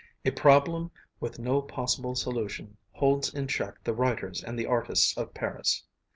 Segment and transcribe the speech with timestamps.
[0.25, 5.31] A problem with no possible solution holds in check the writers and the artists of
[5.35, 5.83] Paris.